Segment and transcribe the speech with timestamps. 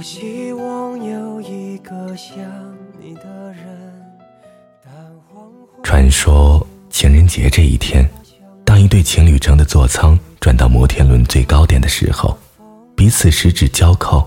[0.00, 2.38] 多希望有一个像
[2.98, 3.66] 你的人。
[5.82, 8.08] 传说情人节这一天，
[8.64, 12.34] 当一对情侣乘的座舱转到摩天轮最高点的时候，
[12.96, 14.26] 彼此十指交扣，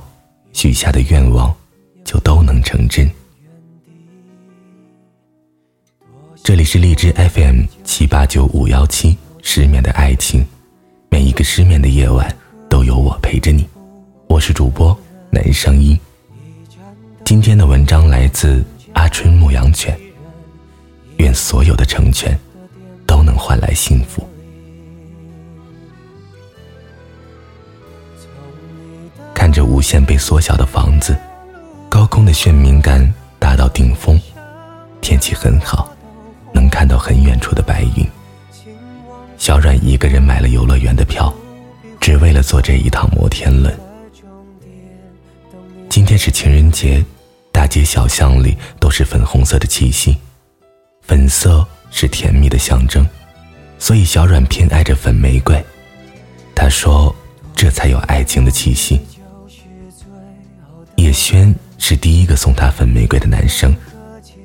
[0.52, 1.52] 许下的愿望
[2.06, 3.10] 就都能成真。
[6.44, 10.46] 这里是荔枝 FM 七八九五幺七，失眠的爱情，
[11.10, 12.32] 每一个失眠的夜晚
[12.70, 13.68] 都有我陪着你。
[14.28, 14.96] 我是主播
[15.34, 16.00] 男声音。
[17.26, 20.00] 今天的文章来自阿春牧羊犬。
[21.18, 22.40] 愿所有的成全
[23.08, 24.30] 都能换来幸福。
[29.34, 31.18] 看着无限被缩小的房子，
[31.90, 34.22] 高空的眩晕感达到顶峰，
[35.02, 35.92] 天气很好，
[36.54, 38.08] 能看到很远处的白云。
[39.40, 41.34] 小阮一个人买了游乐园的票，
[42.00, 43.76] 只为了坐这一趟摩天轮。
[45.94, 47.06] 今天是情人节，
[47.52, 50.18] 大街小巷里都是粉红色的气息。
[51.04, 53.08] 粉色是甜蜜的象征，
[53.78, 55.64] 所以小阮偏爱着粉玫瑰。
[56.56, 57.16] 他说
[57.56, 59.00] ：“这才有爱情的气息。”
[60.98, 63.72] 叶轩是第一个送他粉玫瑰的男生，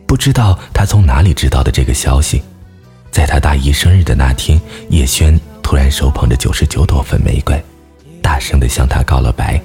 [0.07, 2.43] 不知道他从哪里知道的这个消息。
[3.11, 4.61] 在他大姨生日的那天，
[4.91, 7.59] 叶轩突然手捧着九十九朵粉玫瑰，
[8.21, 9.59] 大声的向他告了白。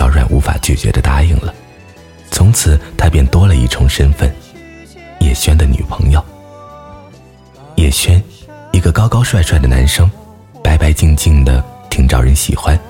[0.00, 1.54] 小阮无法拒绝的答应了。
[2.30, 4.34] 从此，他便多了一重身份——
[5.20, 6.24] 叶轩的女朋友。
[7.76, 8.22] 叶轩，
[8.72, 10.10] 一个高高帅帅的男生，
[10.64, 12.80] 白白净净的，挺招人喜欢。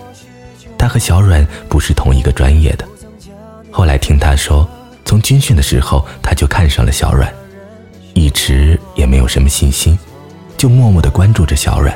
[0.78, 2.86] 他和小阮不是同一个专业的，
[3.72, 4.64] 后来听他说，
[5.04, 7.28] 从军训的时候他就看上了小阮，
[8.14, 9.98] 一直也没有什么信心，
[10.56, 11.92] 就默默的关注着小阮，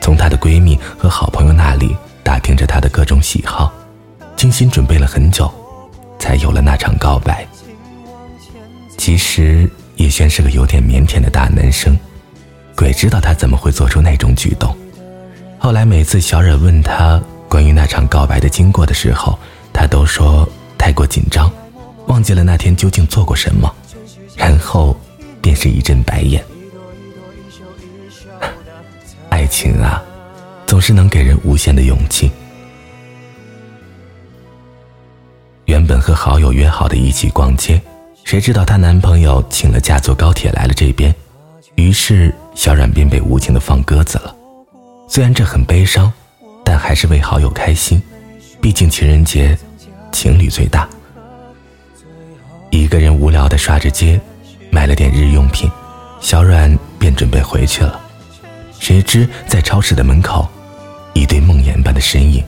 [0.00, 3.72] 从她的闺蜜和好朋友那里打听着她的各种喜好，
[4.38, 5.52] 精心准备了很久。
[6.18, 7.46] 才有了那场告白。
[8.98, 11.96] 其实叶轩是个有点腼腆的大男生，
[12.76, 14.76] 鬼知道他怎么会做出那种举动。
[15.58, 19.38] 后来每次小冉问他关于那场告白的经过的时候，
[19.72, 21.50] 他都说太过紧张，
[22.08, 23.72] 忘记了那天究竟做过什么，
[24.36, 24.94] 然后
[25.40, 26.44] 便是一阵白眼。
[29.30, 30.02] 爱情啊，
[30.66, 32.30] 总是能给人无限的勇气。
[35.68, 37.78] 原本和好友约好的一起逛街，
[38.24, 41.14] 谁知道她男朋友请了假坐高铁来了这边，
[41.74, 44.34] 于是小冉便被无情的放鸽子了。
[45.06, 46.10] 虽然这很悲伤，
[46.64, 48.02] 但还是为好友开心，
[48.62, 49.58] 毕竟情人节，
[50.10, 50.88] 情侣最大。
[52.70, 54.18] 一个人无聊的刷着街，
[54.70, 55.70] 买了点日用品，
[56.18, 58.00] 小冉便准备回去了。
[58.80, 60.48] 谁知在超市的门口，
[61.12, 62.42] 一对梦魇般的身影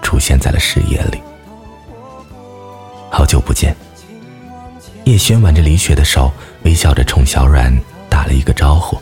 [0.00, 1.20] 出现在了视野里。
[3.12, 3.76] 好久不见。
[5.04, 7.70] 叶轩挽着李雪的手，微笑着冲小阮
[8.08, 8.98] 打了一个招呼。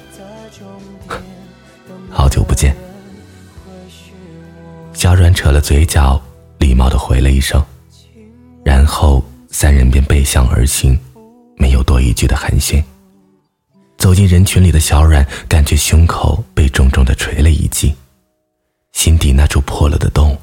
[2.10, 2.74] 好久不见。
[4.92, 6.20] 小阮扯了嘴角，
[6.58, 7.64] 礼貌的回了一声，
[8.64, 10.98] 然后三人便背向而行，
[11.56, 12.82] 没有多一句的寒暄。
[13.96, 17.94] 走进人群里的小阮，感觉胸口被重重的捶了一击，
[18.90, 20.36] 心底那处破了的洞，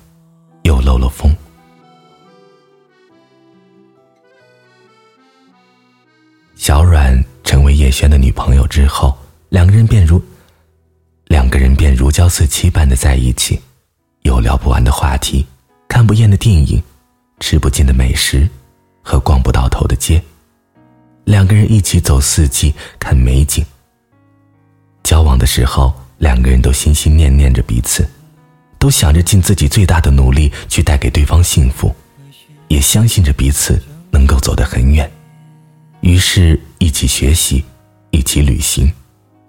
[7.97, 9.17] 轩的女朋友之后，
[9.49, 10.21] 两个人便如
[11.29, 13.59] 两个人便如胶似漆般的在一起，
[14.21, 15.43] 有聊不完的话题，
[15.87, 16.79] 看不厌的电影，
[17.39, 18.47] 吃不尽的美食，
[19.01, 20.21] 和逛不到头的街。
[21.25, 23.65] 两个人一起走四季，看美景。
[25.01, 28.07] 交往的时候，两个人都心心念念着彼此，
[28.77, 31.91] 都想着尽自己最大的努力去带给对方幸福，
[32.67, 35.11] 也相信着彼此能够走得很远。
[36.01, 37.65] 于是，一起学习，
[38.11, 38.91] 一起旅行，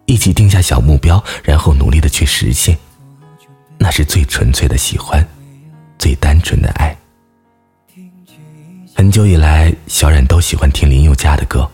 [0.07, 2.77] 一起定下小目标，然后努力的去实现。
[3.79, 5.25] 那是最纯粹的喜欢，
[5.99, 6.97] 最单纯的爱。
[8.95, 11.69] 很久以来，小冉都喜欢听林宥嘉的歌，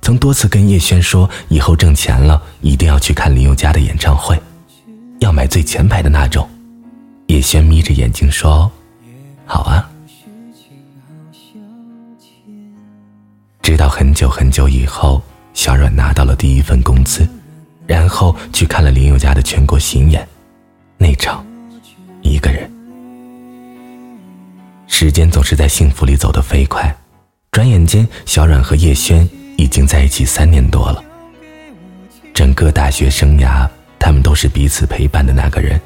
[0.00, 4.40] 曾多次跟叶轩说，以后挣钱了一定要去看林宥嘉的演唱会，
[5.20, 6.48] 要买最前排的那种。
[7.26, 8.70] 叶轩眯着眼睛说
[9.44, 9.90] ：“好啊。”
[13.60, 15.20] 直到很久很久以后，
[15.56, 17.26] 小阮拿到了第一份工资，
[17.86, 20.28] 然后去看了林宥嘉的全国巡演，
[20.98, 21.44] 那场，
[22.20, 22.70] 一个人。
[24.86, 26.94] 时间总是在幸福里走得飞快，
[27.50, 29.26] 转眼间，小阮和叶轩
[29.56, 31.02] 已经在一起三年多了。
[32.34, 33.66] 整个大学生涯，
[33.98, 35.80] 他们都是彼此陪伴的那个人，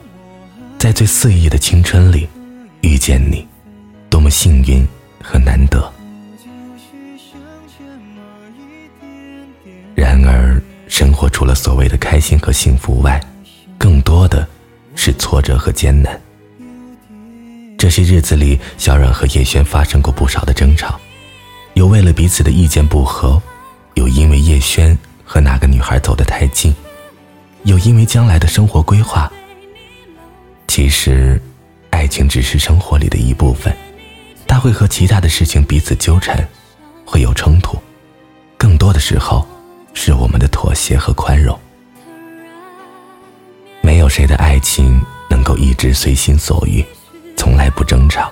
[0.79, 2.29] 在最肆意的青春里
[2.81, 3.47] 遇见你，
[4.11, 4.85] 多么幸运
[5.23, 5.91] 和难得。
[10.01, 10.59] 然而，
[10.89, 13.21] 生活除了所谓的开心和幸福外，
[13.77, 14.49] 更多的
[14.95, 16.19] 是挫折和艰难。
[17.77, 20.99] 这些日子里，小阮和叶轩发生过不少的争吵，
[21.75, 23.39] 有为了彼此的意见不合，
[23.93, 26.75] 有因为叶轩和哪个女孩走得太近，
[27.65, 29.31] 有因为将来的生活规划。
[30.67, 31.39] 其实，
[31.91, 33.77] 爱情只是生活里的一部分，
[34.47, 36.43] 它会和其他的事情彼此纠缠，
[37.05, 37.77] 会有冲突，
[38.57, 39.47] 更多的时候，
[39.95, 41.59] 是我们的妥协和宽容。
[43.81, 46.85] 没有谁的爱情能够一直随心所欲。
[47.37, 48.31] 从来不争吵，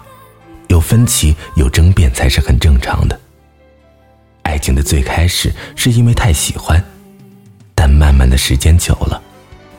[0.69, 3.19] 有分歧有争辩才是很正常的。
[4.43, 6.83] 爱情的最开始是因为太喜欢，
[7.75, 9.23] 但慢慢的时间久了，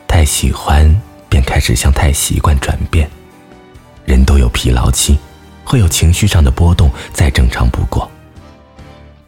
[0.08, 3.08] 太喜欢便开始向太习惯转变。
[4.04, 5.16] 人都有疲劳期，
[5.64, 8.09] 会有情绪上的波动，再正常不过。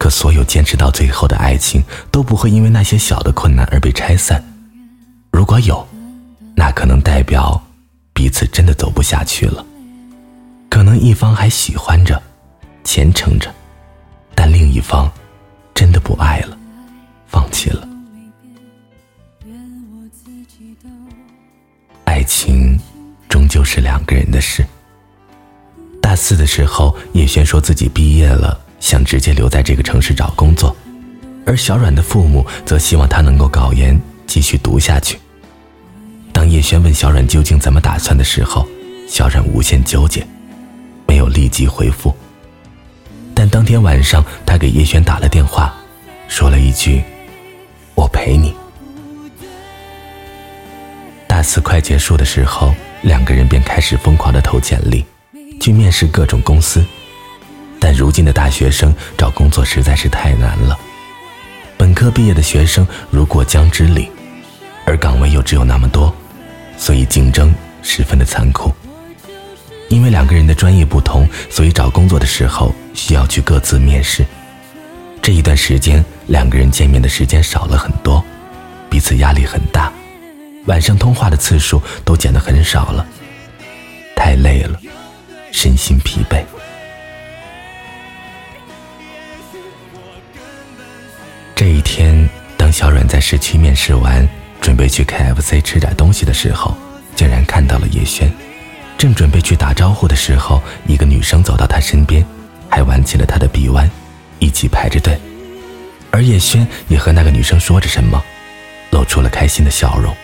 [0.02, 4.42] 可所有坚持到最后的爱情都不会因为那些小的困难而被拆散。
[5.30, 5.86] 如果有，
[6.56, 7.62] 那可能代表
[8.12, 9.64] 彼此真的走不下去了。
[10.68, 12.20] 可能一方还喜欢着，
[12.82, 13.48] 虔诚着，
[14.34, 15.08] 但另一方
[15.72, 16.58] 真的不爱了，
[17.28, 17.86] 放弃了。
[22.06, 22.76] 爱情
[23.28, 24.66] 终究是两个人的事。
[26.00, 30.76] 大四的时候，叶轩说自己毕业了，想直接留在这个城市找工作，
[31.46, 35.18] 而小阮的父母则希望他能够考研继续读下去。
[36.32, 38.66] 当叶轩问小阮究竟怎么打算的时候，
[39.08, 40.26] 小阮无限纠结。
[41.06, 42.14] 没有立即回复，
[43.34, 45.72] 但当天晚上，他给叶轩打了电话，
[46.26, 47.04] 说了一句
[47.94, 48.54] ：“我陪你。”
[51.28, 55.04] 大四快结束的时候，两个人便开始疯狂的投简历，
[55.60, 56.82] 去面试各种公司。
[57.84, 60.78] 但如今的大学生找工作实在是太难了，
[61.76, 64.08] 本科毕业的学生如过江之鲤，
[64.86, 66.14] 而岗位又只有那么多，
[66.78, 67.52] 所以竞争
[67.82, 68.72] 十分的残酷。
[69.88, 74.24] 因为两个人的专业不同，所以找工作的时候需要去各自面试。
[75.20, 78.24] 这一段时间，两个人见面的时间少了很多，
[78.88, 79.92] 彼此压力很大，
[80.66, 83.04] 晚上通话的次数都减得很少了。
[84.14, 84.78] 太累了，
[85.50, 86.44] 身心疲惫。
[93.12, 94.26] 在市区面试完，
[94.58, 96.74] 准备去 KFC 吃点东西的时候，
[97.14, 98.32] 竟然看到了叶轩。
[98.96, 102.24] 正准备去打招呼的时候，一个女生走到他身边，
[102.70, 103.86] 还挽起了他的臂弯，
[104.38, 105.20] 一起排着队。
[106.10, 108.18] 而叶轩也和那个女生说着什么，
[108.92, 110.16] 露出了开心的笑容。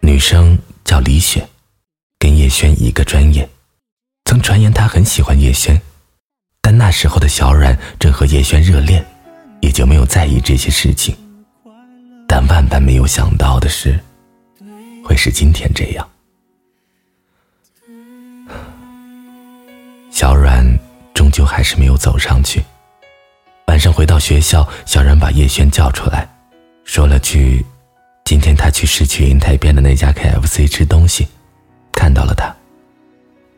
[0.00, 1.46] 女生叫李雪，
[2.18, 3.46] 跟叶轩一个专业，
[4.24, 5.78] 曾传言她很喜欢叶轩，
[6.62, 9.04] 但那时候的小冉正和叶轩热恋，
[9.60, 11.14] 也就没有在意这些事情。
[12.28, 13.98] 但万万没有想到的是，
[15.02, 16.08] 会是今天这样。
[20.10, 20.62] 小阮
[21.14, 22.62] 终究还是没有走上去。
[23.66, 26.28] 晚上回到学校，小阮把叶轩叫出来，
[26.84, 27.64] 说了句
[28.24, 31.26] ：“今天他去市区银泰边的那家 KFC 吃东西，
[31.92, 32.54] 看到了他。”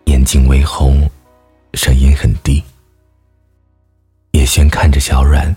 [0.06, 1.10] 眼睛微红，
[1.74, 2.62] 声音很低。
[4.32, 5.54] 叶轩看着小阮，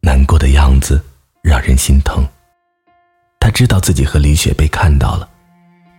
[0.00, 1.02] 难过的样子
[1.42, 2.26] 让人心疼。
[3.44, 5.28] 他知道自己和李雪被看到了，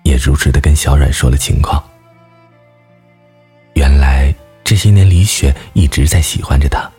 [0.02, 1.82] 也如实的跟小阮说了情况。
[3.76, 4.34] 原来
[4.64, 6.90] 这些年，李雪一直在喜欢着他，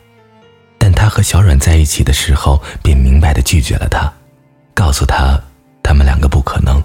[0.79, 4.09] 但他和小阮在一起的时候，便明白的拒绝了他，
[4.73, 5.37] 告诉他
[5.83, 6.81] 他们两个不可能。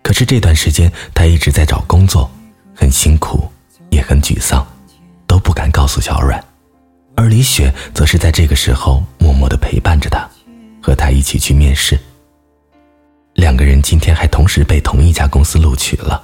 [0.00, 2.30] 可是这段时间，他一直在找工作，
[2.72, 3.50] 很辛苦，
[3.90, 4.64] 也很沮丧，
[5.26, 6.40] 都不敢告诉小阮。
[7.16, 10.24] 而李雪则是在这个时候默默的陪伴着他，
[10.80, 11.98] 和他一起去面试。
[13.34, 16.22] 两个人今天还同时被同一家公司录取了。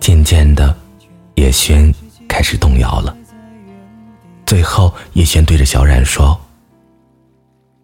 [0.00, 0.76] 渐渐的。
[1.36, 1.92] 叶轩
[2.28, 3.16] 开始动摇了。
[4.46, 6.40] 最后，叶轩对着小冉说：“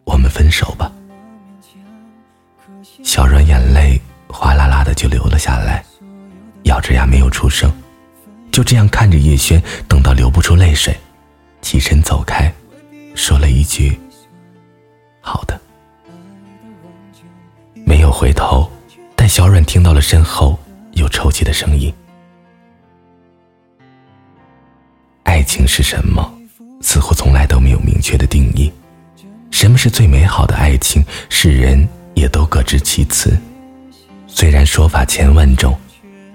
[0.07, 0.91] 我们分手吧。”
[3.03, 5.85] 小冉眼泪哗啦啦的就流了下来，
[6.63, 7.73] 咬着牙没有出声，
[8.53, 10.97] 就这样看着叶轩，等到流不出泪水，
[11.61, 12.55] 起身走开，
[13.17, 13.99] 说了一句
[15.21, 15.61] ：“好的。”
[18.01, 18.67] 没有回头，
[19.15, 20.59] 但小阮听到了身后
[20.93, 21.93] 有抽泣的声音。
[25.25, 26.33] 爱情是什么？
[26.81, 28.73] 似乎从来都没有明确的定义。
[29.51, 31.05] 什么是最美好的爱情？
[31.29, 33.39] 世人也都各执其词。
[34.27, 35.79] 虽然说法千万种，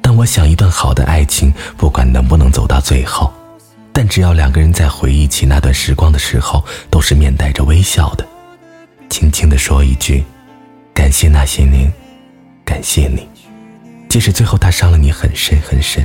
[0.03, 3.33] 但我想，一段好的爱情，不管能不能走到最后，
[3.91, 8.23] 但只要两个人在回忆起那段时光的时候，都是面带着微笑的，
[9.09, 10.23] 轻轻的说一句
[10.95, 11.93] ：“感谢那些年，
[12.63, 13.29] 感谢你。”
[14.09, 16.03] 即使最后他伤了你很深很深。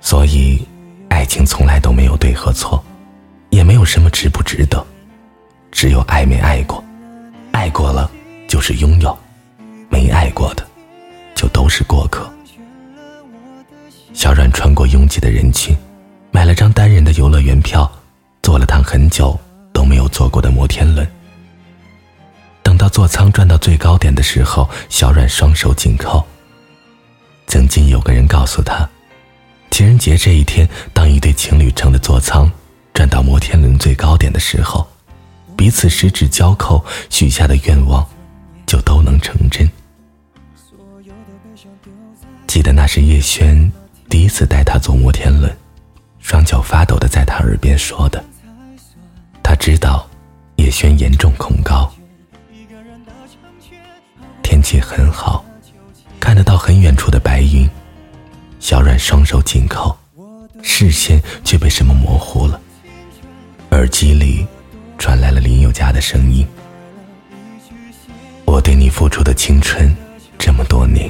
[0.00, 0.64] 所以，
[1.10, 2.82] 爱情从来都没有对和错，
[3.50, 4.86] 也没有什么值不值得，
[5.72, 6.82] 只有爱没爱过，
[7.50, 8.08] 爱过了
[8.48, 9.18] 就是拥有，
[9.90, 10.64] 没爱过的。
[11.34, 12.26] 就都是过客。
[14.14, 15.76] 小阮穿过拥挤的人群，
[16.30, 17.90] 买了张单人的游乐园票，
[18.42, 19.38] 坐了趟很久
[19.70, 21.06] 都没有坐过的摩天轮。
[22.96, 26.26] 座舱转到最高点的时候，小阮双手紧扣。
[27.46, 28.88] 曾经有个人告诉他，
[29.70, 32.50] 情人节这一天，当一对情侣乘的座舱
[32.94, 34.88] 转到摩天轮最高点的时候，
[35.58, 38.02] 彼此十指交扣，许下的愿望
[38.64, 39.70] 就都能成真。
[42.46, 43.70] 记得那是叶轩
[44.08, 45.54] 第一次带他坐摩天轮，
[46.18, 48.24] 双脚发抖的在他耳边说的。
[49.42, 50.08] 他知道
[50.56, 51.92] 叶轩严重恐高。
[54.68, 55.44] 天气很好，
[56.18, 57.70] 看得到很远处的白云。
[58.58, 59.96] 小阮双手紧扣，
[60.60, 62.60] 视线却被什么模糊了。
[63.70, 64.44] 耳机里
[64.98, 66.44] 传来了林宥嘉的声音
[68.44, 69.94] ：“我对你付出的青春
[70.36, 71.08] 这么多年。”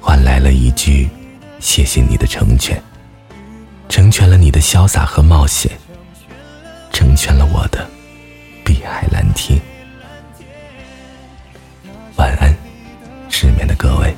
[0.00, 1.08] 换来了一句
[1.58, 2.80] “谢谢你的成全”，
[3.90, 5.72] 成全了你的潇洒和冒险，
[6.92, 7.84] 成全了我的
[8.64, 9.60] 碧海蓝天。
[12.18, 12.52] 晚安，
[13.28, 14.17] 失眠的各位。